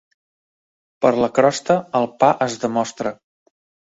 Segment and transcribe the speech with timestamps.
[1.05, 3.13] Per la crosta el pa es demostra.